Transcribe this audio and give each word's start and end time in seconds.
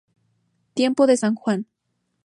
Tiempo 0.73 1.05
de 1.05 1.15
San 1.15 1.35
Juan. 1.35 1.67